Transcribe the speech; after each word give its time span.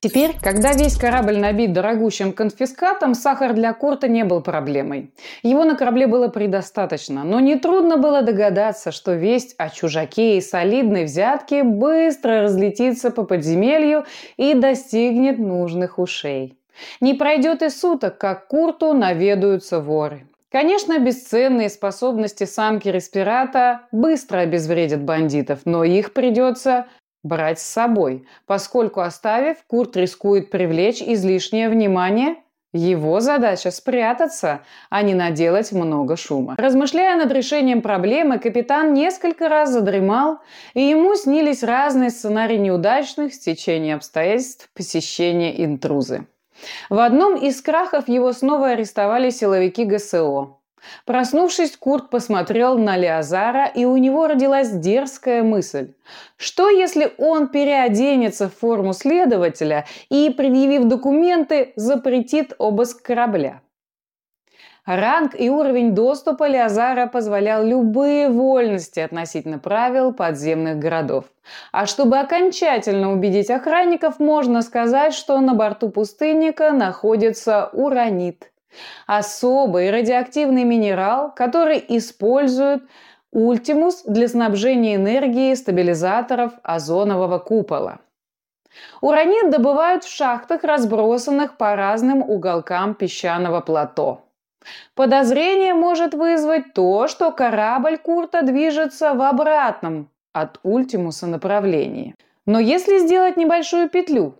Теперь, 0.00 0.32
когда 0.42 0.72
весь 0.72 0.96
корабль 0.96 1.38
набит 1.38 1.72
дорогущим 1.72 2.32
конфискатом, 2.32 3.14
сахар 3.14 3.54
для 3.54 3.72
Курта 3.72 4.08
не 4.08 4.24
был 4.24 4.42
проблемой. 4.42 5.14
Его 5.42 5.64
на 5.64 5.76
корабле 5.76 6.06
было 6.06 6.28
предостаточно, 6.28 7.24
но 7.24 7.40
нетрудно 7.40 7.96
было 7.96 8.22
догадаться, 8.22 8.92
что 8.92 9.14
весть 9.14 9.54
о 9.56 9.70
чужаке 9.70 10.36
и 10.36 10.40
солидной 10.40 11.04
взятке 11.04 11.62
быстро 11.62 12.42
разлетится 12.42 13.10
по 13.10 13.22
подземелью 13.22 14.04
и 14.36 14.54
достигнет 14.54 15.38
нужных 15.38 15.98
ушей. 15.98 16.58
Не 17.00 17.14
пройдет 17.14 17.62
и 17.62 17.70
суток, 17.70 18.18
как 18.18 18.48
Курту 18.48 18.92
наведаются 18.92 19.80
воры. 19.80 20.26
Конечно, 20.54 21.00
бесценные 21.00 21.68
способности 21.68 22.44
самки 22.44 22.86
респирата 22.88 23.88
быстро 23.90 24.38
обезвредят 24.38 25.02
бандитов, 25.02 25.62
но 25.64 25.82
их 25.82 26.12
придется 26.12 26.86
брать 27.24 27.58
с 27.58 27.64
собой, 27.64 28.24
поскольку 28.46 29.00
оставив, 29.00 29.56
Курт 29.66 29.96
рискует 29.96 30.52
привлечь 30.52 31.02
излишнее 31.02 31.68
внимание 31.68 32.36
его 32.72 33.18
задача 33.18 33.72
спрятаться, 33.72 34.60
а 34.90 35.02
не 35.02 35.14
наделать 35.14 35.72
много 35.72 36.16
шума. 36.16 36.54
Размышляя 36.56 37.16
над 37.16 37.32
решением 37.32 37.82
проблемы, 37.82 38.38
капитан 38.38 38.94
несколько 38.94 39.48
раз 39.48 39.70
задремал, 39.70 40.38
и 40.74 40.82
ему 40.82 41.16
снились 41.16 41.64
разные 41.64 42.10
сценарии 42.10 42.58
неудачных 42.58 43.34
стечений 43.34 43.92
обстоятельств 43.92 44.68
посещения 44.72 45.64
интрузы. 45.64 46.28
В 46.90 46.98
одном 46.98 47.36
из 47.36 47.60
крахов 47.60 48.08
его 48.08 48.32
снова 48.32 48.70
арестовали 48.70 49.30
силовики 49.30 49.84
ГСО. 49.84 50.56
Проснувшись, 51.06 51.76
Курт 51.76 52.10
посмотрел 52.10 52.78
на 52.78 52.96
Леозара, 52.96 53.66
и 53.66 53.84
у 53.84 53.96
него 53.96 54.26
родилась 54.26 54.70
дерзкая 54.70 55.42
мысль. 55.42 55.94
Что, 56.36 56.68
если 56.68 57.12
он 57.18 57.48
переоденется 57.48 58.48
в 58.48 58.56
форму 58.56 58.92
следователя 58.92 59.86
и, 60.10 60.30
предъявив 60.30 60.84
документы, 60.84 61.72
запретит 61.76 62.54
обыск 62.58 63.02
корабля? 63.02 63.62
Ранг 64.86 65.34
и 65.38 65.48
уровень 65.48 65.94
доступа 65.94 66.46
Леозара 66.46 67.06
позволял 67.06 67.64
любые 67.64 68.28
вольности 68.28 69.00
относительно 69.00 69.58
правил 69.58 70.12
подземных 70.12 70.78
городов. 70.78 71.24
А 71.72 71.86
чтобы 71.86 72.18
окончательно 72.18 73.12
убедить 73.12 73.50
охранников, 73.50 74.18
можно 74.18 74.62
сказать, 74.62 75.14
что 75.14 75.40
на 75.40 75.54
борту 75.54 75.88
пустынника 75.88 76.72
находится 76.72 77.70
уранит– 77.72 78.50
Особый 79.06 79.90
радиоактивный 79.90 80.64
минерал, 80.64 81.32
который 81.32 81.84
используют 81.88 82.82
Ультимус 83.32 84.04
для 84.04 84.28
снабжения 84.28 84.94
энергией 84.94 85.56
стабилизаторов 85.56 86.52
озонового 86.62 87.38
купола. 87.38 87.98
Уранит 89.00 89.50
добывают 89.50 90.04
в 90.04 90.08
шахтах, 90.08 90.62
разбросанных 90.62 91.56
по 91.56 91.74
разным 91.74 92.22
уголкам 92.22 92.94
песчаного 92.94 93.60
плато. 93.60 94.24
Подозрение 94.94 95.74
может 95.74 96.14
вызвать 96.14 96.74
то, 96.74 97.08
что 97.08 97.30
корабль 97.32 97.98
Курта 97.98 98.42
движется 98.42 99.14
в 99.14 99.22
обратном 99.22 100.08
от 100.32 100.58
Ультимуса 100.62 101.26
направлении. 101.26 102.14
Но 102.46 102.58
если 102.58 102.98
сделать 102.98 103.36
небольшую 103.36 103.88
петлю, 103.88 104.38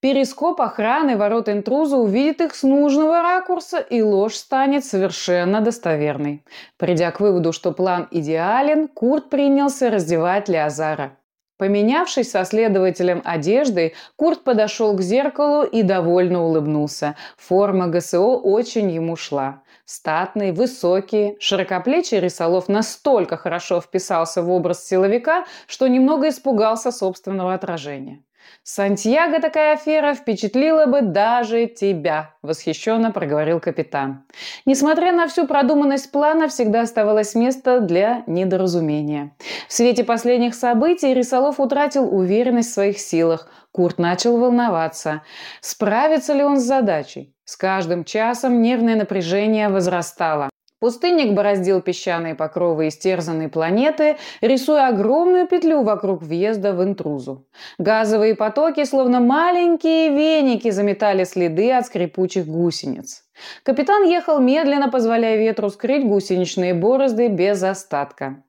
Перископ 0.00 0.60
охраны 0.60 1.16
ворот 1.16 1.48
интруза 1.48 1.96
увидит 1.96 2.40
их 2.40 2.54
с 2.54 2.62
нужного 2.62 3.20
ракурса, 3.20 3.78
и 3.78 4.00
ложь 4.00 4.34
станет 4.34 4.84
совершенно 4.84 5.60
достоверной. 5.60 6.44
Придя 6.76 7.10
к 7.10 7.18
выводу, 7.18 7.52
что 7.52 7.72
план 7.72 8.06
идеален, 8.12 8.86
Курт 8.86 9.28
принялся 9.28 9.90
раздевать 9.90 10.48
Леозара. 10.48 11.17
Поменявшись 11.58 12.30
со 12.30 12.44
следователем 12.44 13.20
одеждой, 13.24 13.94
Курт 14.14 14.44
подошел 14.44 14.94
к 14.94 15.02
зеркалу 15.02 15.64
и 15.64 15.82
довольно 15.82 16.44
улыбнулся. 16.44 17.16
Форма 17.36 17.88
ГСО 17.88 18.36
очень 18.36 18.90
ему 18.90 19.16
шла. 19.16 19.62
Статный, 19.84 20.52
высокий, 20.52 21.36
широкоплечий 21.40 22.20
Рисолов 22.20 22.68
настолько 22.68 23.36
хорошо 23.36 23.80
вписался 23.80 24.40
в 24.42 24.50
образ 24.50 24.86
силовика, 24.86 25.46
что 25.66 25.88
немного 25.88 26.28
испугался 26.28 26.92
собственного 26.92 27.54
отражения. 27.54 28.22
«Сантьяго 28.62 29.40
такая 29.40 29.74
афера 29.74 30.14
впечатлила 30.14 30.86
бы 30.86 31.00
даже 31.02 31.66
тебя»,– 31.66 32.34
восхищенно 32.42 33.10
проговорил 33.12 33.60
капитан. 33.60 34.24
Несмотря 34.66 35.12
на 35.12 35.26
всю 35.26 35.46
продуманность 35.46 36.12
плана, 36.12 36.48
всегда 36.48 36.82
оставалось 36.82 37.34
место 37.34 37.80
для 37.80 38.24
недоразумения. 38.26 39.34
В 39.68 39.72
свете 39.72 40.04
последних 40.04 40.54
событий 40.54 41.14
Рисолов 41.14 41.60
утратил 41.60 42.14
уверенность 42.14 42.70
в 42.70 42.74
своих 42.74 42.98
силах. 42.98 43.48
Курт 43.72 43.98
начал 43.98 44.36
волноваться. 44.36 45.22
Справится 45.60 46.32
ли 46.34 46.42
он 46.42 46.58
с 46.58 46.64
задачей? 46.64 47.34
С 47.44 47.56
каждым 47.56 48.04
часом 48.04 48.60
нервное 48.60 48.96
напряжение 48.96 49.68
возрастало. 49.68 50.50
Пустынник 50.80 51.34
бороздил 51.34 51.80
песчаные 51.80 52.36
покровы 52.36 52.86
истерзанной 52.86 53.48
планеты, 53.48 54.16
рисуя 54.40 54.88
огромную 54.88 55.48
петлю 55.48 55.82
вокруг 55.82 56.22
въезда 56.22 56.72
в 56.72 56.84
интрузу. 56.84 57.46
Газовые 57.78 58.36
потоки, 58.36 58.84
словно 58.84 59.18
маленькие 59.18 60.10
веники, 60.10 60.70
заметали 60.70 61.24
следы 61.24 61.72
от 61.72 61.86
скрипучих 61.86 62.46
гусениц. 62.46 63.24
Капитан 63.64 64.04
ехал 64.04 64.38
медленно, 64.38 64.88
позволяя 64.88 65.36
ветру 65.36 65.68
скрыть 65.70 66.06
гусеничные 66.06 66.74
борозды 66.74 67.26
без 67.26 67.60
остатка. 67.64 68.44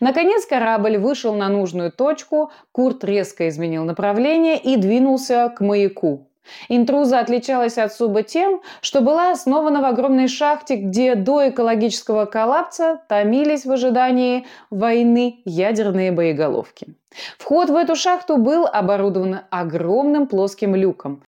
Наконец 0.00 0.46
корабль 0.46 0.96
вышел 0.96 1.34
на 1.34 1.48
нужную 1.48 1.92
точку, 1.92 2.50
Курт 2.72 3.04
резко 3.04 3.48
изменил 3.48 3.84
направление 3.84 4.56
и 4.56 4.76
двинулся 4.76 5.52
к 5.54 5.60
маяку. 5.60 6.30
Интруза 6.68 7.20
отличалась 7.20 7.78
от 7.78 7.92
Суба 7.92 8.22
тем, 8.22 8.60
что 8.80 9.00
была 9.00 9.32
основана 9.32 9.80
в 9.80 9.84
огромной 9.84 10.28
шахте, 10.28 10.76
где 10.76 11.14
до 11.14 11.48
экологического 11.48 12.26
коллапса 12.26 13.00
томились 13.08 13.64
в 13.64 13.72
ожидании 13.72 14.46
войны 14.70 15.40
ядерные 15.44 16.12
боеголовки. 16.12 16.94
Вход 17.38 17.70
в 17.70 17.76
эту 17.76 17.94
шахту 17.94 18.38
был 18.38 18.66
оборудован 18.66 19.40
огромным 19.50 20.26
плоским 20.26 20.74
люком. 20.74 21.22